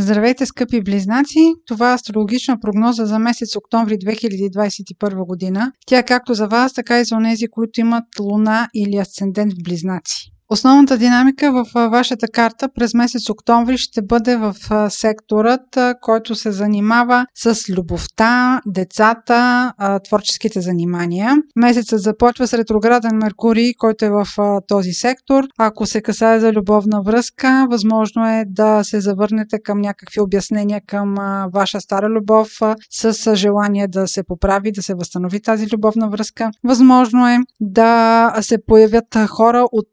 Здравейте, 0.00 0.46
скъпи 0.46 0.80
близнаци! 0.82 1.54
Това 1.66 1.90
е 1.90 1.94
астрологична 1.94 2.60
прогноза 2.60 3.06
за 3.06 3.18
месец 3.18 3.56
октомври 3.56 3.94
2021 3.94 5.26
година. 5.26 5.72
Тя 5.86 5.98
е 5.98 6.04
както 6.04 6.34
за 6.34 6.46
вас, 6.46 6.72
така 6.72 7.00
и 7.00 7.04
за 7.04 7.16
онези, 7.16 7.48
които 7.48 7.80
имат 7.80 8.04
луна 8.20 8.68
или 8.74 8.96
асцендент 8.96 9.52
в 9.52 9.62
близнаци. 9.64 10.32
Основната 10.50 10.98
динамика 10.98 11.52
в 11.52 11.88
вашата 11.90 12.28
карта 12.28 12.68
през 12.74 12.94
месец 12.94 13.30
октомври 13.30 13.78
ще 13.78 14.02
бъде 14.02 14.36
в 14.36 14.54
секторът, 14.90 15.78
който 16.00 16.34
се 16.34 16.52
занимава 16.52 17.26
с 17.34 17.70
любовта, 17.70 18.60
децата, 18.66 19.72
творческите 20.04 20.60
занимания. 20.60 21.36
Месецът 21.56 22.00
започва 22.00 22.46
с 22.46 22.54
ретрограден 22.54 23.16
Меркурий, 23.16 23.72
който 23.78 24.04
е 24.04 24.10
в 24.10 24.26
този 24.68 24.92
сектор. 24.92 25.44
Ако 25.58 25.86
се 25.86 26.02
касае 26.02 26.40
за 26.40 26.52
любовна 26.52 27.02
връзка, 27.02 27.66
възможно 27.70 28.28
е 28.28 28.44
да 28.46 28.84
се 28.84 29.00
завърнете 29.00 29.58
към 29.64 29.80
някакви 29.80 30.20
обяснения 30.20 30.80
към 30.86 31.14
ваша 31.54 31.80
стара 31.80 32.08
любов 32.08 32.48
с 32.90 33.36
желание 33.36 33.88
да 33.88 34.08
се 34.08 34.22
поправи, 34.22 34.72
да 34.72 34.82
се 34.82 34.94
възстанови 34.94 35.42
тази 35.42 35.66
любовна 35.72 36.08
връзка. 36.08 36.50
Възможно 36.64 37.28
е 37.28 37.38
да 37.60 38.32
се 38.40 38.58
появят 38.66 39.16
хора 39.28 39.64
от 39.72 39.88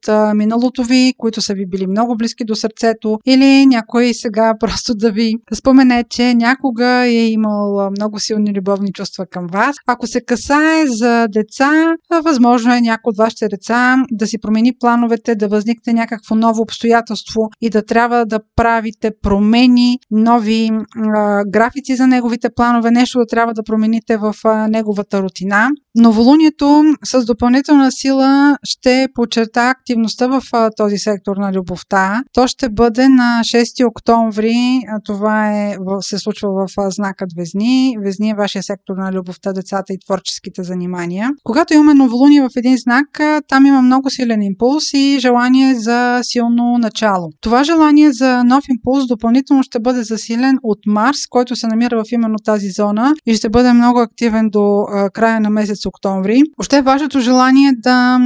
ви, 0.88 1.14
които 1.18 1.42
са 1.42 1.54
ви 1.54 1.66
били 1.66 1.88
много 1.88 2.18
близки 2.18 2.46
до 2.46 2.56
сърцето, 2.56 3.20
или 3.26 3.66
някой 3.66 4.14
сега 4.14 4.54
просто 4.60 4.96
да 4.96 5.12
ви 5.12 5.34
спомене, 5.54 6.04
че 6.10 6.34
някога 6.34 7.06
е 7.06 7.28
имал 7.28 7.92
много 7.92 8.20
силни 8.20 8.54
любовни 8.54 8.92
чувства 8.92 9.26
към 9.26 9.48
вас. 9.48 9.76
Ако 9.88 10.08
се 10.08 10.22
касае 10.22 10.88
за 10.88 11.28
деца, 11.28 11.96
възможно 12.24 12.74
е 12.74 12.82
някой 12.82 13.10
от 13.10 13.18
вашите 13.18 13.48
деца 13.48 13.98
да 14.12 14.28
си 14.28 14.38
промени 14.42 14.74
плановете, 14.80 15.36
да 15.36 15.48
възникне 15.48 15.94
някакво 15.94 16.36
ново 16.36 16.62
обстоятелство 16.62 17.50
и 17.62 17.70
да 17.70 17.86
трябва 17.86 18.26
да 18.26 18.40
правите 18.56 19.12
промени, 19.22 20.00
нови 20.12 20.72
а, 21.16 21.44
графици 21.46 21.96
за 21.96 22.08
неговите 22.08 22.50
планове, 22.56 22.92
нещо 22.92 23.20
да 23.20 23.26
трябва 23.26 23.54
да 23.54 23.64
промените 23.64 24.18
в 24.18 24.36
а, 24.44 24.68
неговата 24.68 25.22
рутина. 25.22 25.70
Новолунието 25.96 26.84
с 27.04 27.26
допълнителна 27.26 27.92
сила 27.92 28.58
ще 28.64 29.08
подчерта 29.14 29.70
активността 29.70 30.28
в 30.42 30.70
този 30.78 30.98
сектор 30.98 31.38
на 31.38 31.54
любовта. 31.54 32.24
То 32.34 32.48
ще 32.48 32.70
бъде 32.70 33.10
на 33.10 33.42
6 33.44 33.88
октомври. 33.88 34.82
Това 35.06 35.52
е, 35.52 35.78
се 36.02 36.18
случва 36.18 36.50
в 36.50 36.92
знакът 36.92 37.30
Везни. 37.38 37.98
Везни 38.04 38.30
е 38.30 38.36
вашия 38.36 38.64
сектор 38.64 38.96
на 38.98 39.12
любовта, 39.12 39.54
децата 39.54 39.94
и 39.94 40.00
творческите 40.06 40.64
занимания. 40.64 41.30
Когато 41.44 41.74
имаме 41.74 41.94
новолуние 41.94 42.42
в 42.42 42.50
един 42.56 42.78
знак, 42.78 43.08
там 43.48 43.66
има 43.66 43.82
много 43.82 44.10
силен 44.10 44.42
импулс 44.42 44.94
и 44.94 45.18
желание 45.20 45.76
за 45.76 46.20
силно 46.24 46.78
начало. 46.78 47.30
Това 47.42 47.64
желание 47.64 48.12
за 48.12 48.44
нов 48.44 48.64
импулс 48.70 49.08
допълнително 49.08 49.64
ще 49.64 49.80
бъде 49.80 50.04
засилен 50.04 50.58
от 50.64 50.80
Марс, 50.88 51.28
който 51.30 51.56
се 51.56 51.68
намира 51.68 52.04
в 52.04 52.12
именно 52.12 52.36
тази 52.46 52.70
зона 52.70 53.14
и 53.26 53.36
ще 53.36 53.50
бъде 53.50 53.74
много 53.74 54.00
активен 54.00 54.50
до 54.50 54.86
края 55.14 55.40
на 55.40 55.50
месец 55.50 55.86
октомври. 55.86 56.42
Още 56.60 56.78
е 56.78 56.82
вашето 56.82 57.20
желание 57.20 57.72
да 57.78 58.20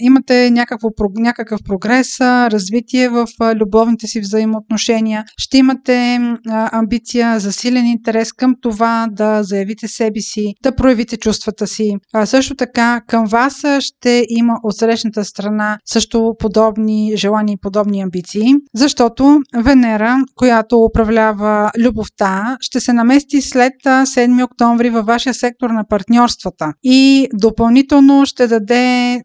имате 0.00 0.50
някакво, 0.50 0.88
някакъв 1.16 1.55
прогрес, 1.64 2.20
развитие 2.20 3.08
в 3.08 3.26
любовните 3.54 4.06
си 4.06 4.20
взаимоотношения. 4.20 5.24
Ще 5.38 5.58
имате 5.58 6.20
амбиция, 6.48 7.40
засилен 7.40 7.86
интерес 7.86 8.32
към 8.32 8.54
това 8.60 9.06
да 9.10 9.42
заявите 9.42 9.88
себе 9.88 10.20
си, 10.20 10.54
да 10.62 10.74
проявите 10.74 11.16
чувствата 11.16 11.66
си. 11.66 11.96
А 12.14 12.26
също 12.26 12.54
така 12.54 13.00
към 13.06 13.26
вас 13.26 13.64
ще 13.80 14.26
има 14.28 14.54
от 14.62 14.76
срещната 14.76 15.24
страна 15.24 15.78
също 15.84 16.34
подобни 16.38 17.12
желания 17.16 17.54
и 17.54 17.60
подобни 17.62 18.00
амбиции, 18.00 18.54
защото 18.74 19.40
Венера, 19.56 20.16
която 20.34 20.78
управлява 20.78 21.70
любовта, 21.78 22.56
ще 22.60 22.80
се 22.80 22.92
намести 22.92 23.42
след 23.42 23.72
7 23.84 24.44
октомври 24.44 24.90
във 24.90 25.06
вашия 25.06 25.34
сектор 25.34 25.70
на 25.70 25.84
партньорствата 25.88 26.72
и 26.82 27.28
допълнително 27.34 28.26
ще 28.26 28.46
даде 28.46 29.20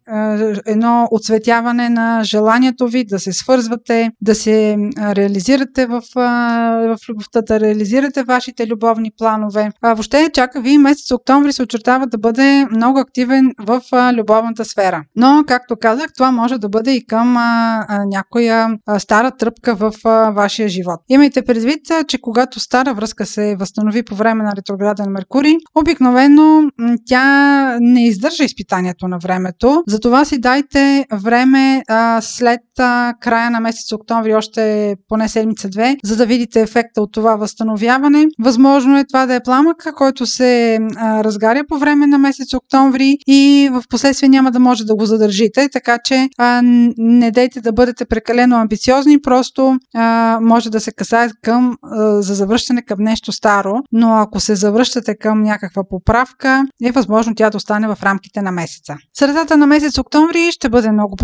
едно 0.66 1.08
отсветяване 1.12 1.90
на 1.90 2.21
желанието 2.24 2.88
ви 2.88 3.06
да 3.06 3.20
се 3.20 3.34
свързвате, 3.34 4.12
да 4.22 4.36
се 4.36 4.78
реализирате 4.98 5.86
в, 5.86 6.02
в 6.16 6.98
любовта, 7.10 7.42
да 7.42 7.60
реализирате 7.60 8.24
вашите 8.24 8.68
любовни 8.68 9.12
планове. 9.18 9.72
А, 9.82 9.94
въобще 9.94 10.30
чака 10.34 10.62
ви 10.62 10.78
месец 10.78 11.12
октомври 11.12 11.54
се 11.54 11.64
очертава 11.64 12.08
да 12.08 12.18
бъде 12.18 12.66
много 12.72 13.00
активен 13.00 13.52
в 13.60 13.82
любовната 14.14 14.66
сфера. 14.66 15.04
Но, 15.16 15.44
както 15.48 15.76
казах, 15.82 16.08
това 16.14 16.32
може 16.32 16.58
да 16.58 16.70
бъде 16.70 16.92
и 16.92 17.06
към 17.06 17.38
а, 17.38 17.86
някоя 18.06 18.68
стара 18.98 19.32
тръпка 19.32 19.76
в 19.76 19.94
а, 20.06 20.32
вашия 20.32 20.70
живот. 20.70 21.00
Имайте 21.10 21.42
предвид, 21.42 21.80
че 22.08 22.18
когато 22.22 22.60
стара 22.60 22.94
връзка 22.94 23.26
се 23.26 23.56
възстанови 23.56 24.04
по 24.04 24.16
време 24.16 24.44
на 24.44 24.56
ретрограден 24.56 25.12
Меркурий, 25.12 25.56
обикновено 25.76 26.70
тя 27.06 27.78
не 27.80 28.08
издържа 28.08 28.44
изпитанието 28.44 29.08
на 29.08 29.18
времето. 29.18 29.84
Затова 29.88 30.26
си 30.26 30.40
дайте 30.40 31.06
време 31.14 31.84
а, 31.90 32.11
след 32.22 32.62
а, 32.80 33.14
края 33.22 33.52
на 33.52 33.60
месец 33.60 33.92
октомври, 33.92 34.36
още 34.36 34.96
поне 35.08 35.30
седмица-две, 35.30 35.98
за 36.04 36.16
да 36.16 36.26
видите 36.26 36.62
ефекта 36.62 37.02
от 37.02 37.12
това 37.12 37.36
възстановяване. 37.36 38.28
Възможно 38.40 38.98
е 38.98 39.06
това 39.08 39.26
да 39.26 39.36
е 39.36 39.44
пламък, 39.44 39.88
който 39.96 40.26
се 40.26 40.80
а, 40.96 41.24
разгаря 41.24 41.64
по 41.68 41.78
време 41.78 42.08
на 42.08 42.18
месец 42.18 42.54
октомври 42.54 43.18
и 43.28 43.70
в 43.72 43.84
последствие 43.90 44.30
няма 44.30 44.52
да 44.52 44.60
може 44.60 44.86
да 44.86 44.96
го 44.96 45.06
задържите, 45.06 45.70
така 45.70 45.98
че 46.04 46.30
а, 46.38 46.62
не 46.98 47.32
дейте 47.32 47.62
да 47.62 47.72
бъдете 47.72 48.06
прекалено 48.06 48.56
амбициозни, 48.56 49.22
просто 49.22 49.78
а, 49.96 50.40
може 50.42 50.70
да 50.70 50.80
се 50.80 50.92
касае 50.92 51.30
към, 51.42 51.78
а, 51.84 52.22
за 52.22 52.36
завръщане 52.36 52.82
към 52.82 53.04
нещо 53.04 53.32
старо, 53.32 53.74
но 53.92 54.16
ако 54.16 54.40
се 54.40 54.56
завръщате 54.56 55.16
към 55.16 55.42
някаква 55.44 55.84
поправка, 55.90 56.66
е 56.84 56.92
възможно 56.92 57.36
тя 57.36 57.50
да 57.50 57.58
остане 57.58 57.88
в 57.88 57.98
рамките 58.04 58.42
на 58.42 58.52
месеца. 58.52 58.96
Средата 59.14 59.58
на 59.58 59.68
месец 59.68 59.98
октомври 59.98 60.52
ще 60.52 60.70
бъде 60.70 60.92
много 60.92 61.16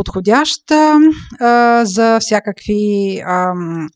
а, 1.40 1.86
за, 1.86 2.20
всякакви, 2.20 3.22
а, 3.26 3.54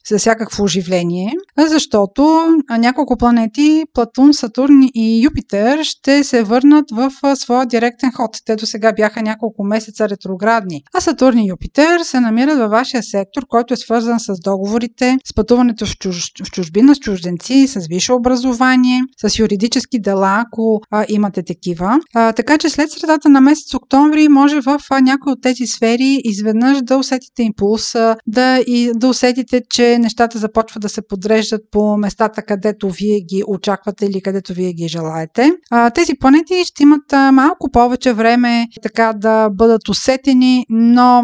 за 0.10 0.18
всякакво 0.18 0.64
оживление, 0.64 1.32
защото 1.58 2.40
няколко 2.78 3.18
планети, 3.18 3.84
Платун, 3.94 4.34
Сатурн 4.34 4.90
и 4.94 5.24
Юпитер, 5.24 5.84
ще 5.84 6.24
се 6.24 6.44
върнат 6.44 6.86
в 6.92 7.12
своя 7.36 7.66
директен 7.66 8.12
ход. 8.12 8.32
Те 8.46 8.56
до 8.56 8.66
сега 8.66 8.94
бяха 8.94 9.22
няколко 9.22 9.64
месеца 9.64 10.10
ретроградни. 10.10 10.84
А 10.94 11.02
Сатурн 11.02 11.38
и 11.38 11.50
Юпитер 11.50 12.00
се 12.04 12.20
намират 12.20 12.58
във 12.58 12.72
вашия 12.72 13.04
сектор, 13.04 13.46
който 13.48 13.74
е 13.74 13.78
свързан 13.78 14.20
с 14.20 14.34
договорите, 14.44 15.18
с 15.26 15.34
пътуването 15.34 15.86
в, 15.86 15.98
чуж... 15.98 16.32
в 16.46 16.52
чужбина, 16.52 16.96
с 16.96 17.00
чужденци, 17.00 17.68
с 17.68 17.88
висше 17.90 18.14
образование, 18.14 19.02
с 19.26 19.40
юридически 19.40 20.02
дела, 20.02 20.44
ако 20.48 20.82
а, 20.92 21.06
имате 21.10 21.44
такива. 21.44 22.00
А, 22.16 22.34
така 22.34 22.58
че 22.58 22.70
след 22.70 22.92
средата 22.92 23.30
на 23.30 23.42
месец 23.42 23.74
октомври 23.74 24.28
може 24.28 24.62
в 24.62 24.80
някои 25.02 25.32
от 25.32 25.42
тези 25.42 25.68
сфери 25.68 26.22
изведнъж 26.24 26.71
да 26.82 26.98
усетите 26.98 27.44
импулс, 27.44 27.96
да, 28.28 28.60
и, 28.60 28.92
да 28.96 29.08
усетите, 29.08 29.62
че 29.70 29.98
нещата 30.00 30.38
започват 30.38 30.82
да 30.82 30.90
се 30.90 31.08
подреждат 31.08 31.62
по 31.72 31.98
местата, 31.98 32.42
където 32.42 32.90
вие 32.90 33.20
ги 33.20 33.44
очаквате 33.48 34.06
или 34.06 34.22
където 34.22 34.54
вие 34.54 34.74
ги 34.74 34.88
желаете. 34.88 35.52
А, 35.70 35.90
тези 35.90 36.14
планети 36.20 36.64
ще 36.66 36.84
имат 36.84 37.34
малко 37.34 37.72
повече 37.72 38.14
време 38.14 38.68
така 38.84 39.14
да 39.14 39.50
бъдат 39.50 39.90
усетени, 39.90 40.66
но 40.70 41.24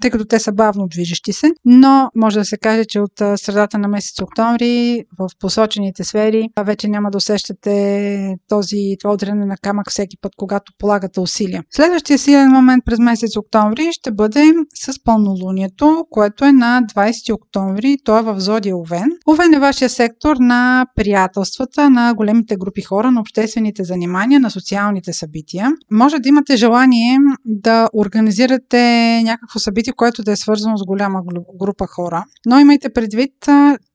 тъй 0.00 0.10
като 0.10 0.24
те 0.24 0.38
са 0.38 0.52
бавно 0.52 0.88
движещи 0.88 1.32
се, 1.32 1.50
но 1.64 2.10
може 2.14 2.38
да 2.38 2.44
се 2.44 2.56
каже, 2.56 2.84
че 2.84 3.00
от 3.00 3.12
средата 3.36 3.78
на 3.78 3.88
месец 3.88 4.22
октомври 4.22 5.04
в 5.18 5.28
посочените 5.40 6.04
сфери 6.04 6.48
вече 6.64 6.88
няма 6.88 7.10
да 7.10 7.18
усещате 7.18 8.36
този, 8.48 8.96
това 9.00 9.14
удряне 9.14 9.46
на 9.46 9.56
камък 9.56 9.90
всеки 9.90 10.16
път, 10.20 10.32
когато 10.36 10.72
полагате 10.78 11.20
усилия. 11.20 11.62
Следващия 11.70 12.18
силен 12.18 12.50
момент 12.50 12.84
през 12.84 12.98
месец 12.98 13.36
октомври 13.36 13.88
ще 13.92 14.10
бъде 14.12 14.52
с 14.74 15.04
пълнолунието, 15.04 16.06
което 16.10 16.44
е 16.44 16.52
на 16.52 16.82
20 16.94 17.34
октомври. 17.34 17.96
То 18.04 18.18
е 18.18 18.22
в 18.22 18.40
зодия 18.40 18.76
Овен. 18.76 19.10
Овен 19.28 19.54
е 19.54 19.58
вашия 19.58 19.88
сектор 19.90 20.36
на 20.36 20.86
приятелствата, 20.96 21.90
на 21.90 22.14
големите 22.14 22.56
групи 22.56 22.82
хора, 22.82 23.10
на 23.10 23.20
обществените 23.20 23.84
занимания, 23.84 24.40
на 24.40 24.50
социалните 24.50 25.12
събития. 25.12 25.72
Може 25.90 26.18
да 26.18 26.28
имате 26.28 26.56
желание 26.56 27.18
да 27.44 27.88
организирате 27.94 29.22
някакво 29.24 29.57
събитие, 29.58 29.92
което 29.92 30.22
да 30.22 30.32
е 30.32 30.36
свързано 30.36 30.76
с 30.76 30.84
голяма 30.84 31.22
група 31.54 31.86
хора. 31.86 32.24
Но 32.46 32.58
имайте 32.58 32.92
предвид, 32.92 33.32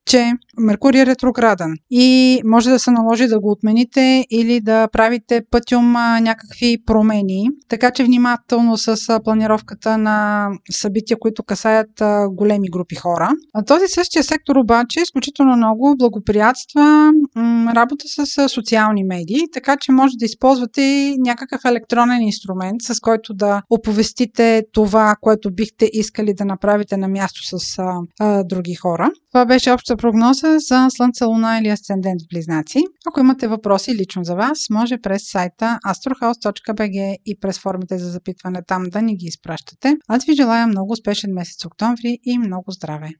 че 0.05 0.31
Меркурий 0.57 1.01
е 1.01 1.05
ретрограден 1.05 1.73
и 1.91 2.39
може 2.45 2.69
да 2.69 2.79
се 2.79 2.91
наложи 2.91 3.27
да 3.27 3.39
го 3.39 3.51
отмените 3.51 4.25
или 4.31 4.61
да 4.61 4.87
правите 4.87 5.41
пътюм 5.51 5.91
някакви 6.21 6.77
промени. 6.85 7.49
Така 7.69 7.91
че 7.91 8.03
внимателно 8.03 8.77
с 8.77 9.19
планировката 9.23 9.97
на 9.97 10.47
събития, 10.71 11.17
които 11.19 11.43
касаят 11.43 11.89
големи 12.31 12.69
групи 12.69 12.95
хора. 12.95 13.29
Този 13.67 13.87
същия 13.87 14.23
сектор 14.23 14.55
обаче 14.55 15.01
изключително 15.01 15.57
много 15.57 15.95
благоприятства 15.97 17.11
работа 17.75 18.05
с 18.07 18.49
социални 18.49 19.03
медии, 19.03 19.41
така 19.53 19.77
че 19.81 19.91
може 19.91 20.13
да 20.19 20.25
използвате 20.25 21.15
някакъв 21.19 21.61
електронен 21.65 22.21
инструмент, 22.21 22.81
с 22.81 22.99
който 22.99 23.33
да 23.33 23.61
оповестите 23.69 24.63
това, 24.73 25.15
което 25.21 25.53
бихте 25.53 25.89
искали 25.93 26.33
да 26.33 26.45
направите 26.45 26.97
на 26.97 27.07
място 27.07 27.39
с 27.43 27.77
други 28.45 28.75
хора. 28.75 29.11
Това 29.31 29.45
беше 29.45 29.71
обща 29.71 29.92
вашата 29.93 30.01
прогноза 30.01 30.59
за 30.59 30.87
Слънце, 30.89 31.25
Луна 31.25 31.59
или 31.59 31.69
Асцендент 31.69 32.21
в 32.21 32.27
Близнаци. 32.33 32.79
Ако 33.07 33.19
имате 33.19 33.47
въпроси 33.47 33.95
лично 33.95 34.23
за 34.23 34.35
вас, 34.35 34.69
може 34.69 34.97
през 34.97 35.31
сайта 35.31 35.79
astrohouse.bg 35.87 37.17
и 37.25 37.39
през 37.39 37.59
формите 37.59 37.97
за 37.97 38.09
запитване 38.11 38.61
там 38.67 38.83
да 38.83 39.01
ни 39.01 39.15
ги 39.15 39.25
изпращате. 39.25 39.97
Аз 40.07 40.25
ви 40.25 40.35
желая 40.35 40.67
много 40.67 40.91
успешен 40.91 41.33
месец 41.33 41.65
октомври 41.65 42.19
и 42.23 42.37
много 42.37 42.71
здраве! 42.71 43.11